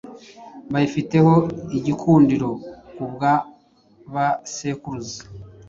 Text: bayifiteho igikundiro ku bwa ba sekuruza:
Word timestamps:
bayifiteho 0.71 1.33
igikundiro 1.77 2.49
ku 2.95 3.03
bwa 3.11 3.33
ba 4.13 4.27
sekuruza: 4.53 5.21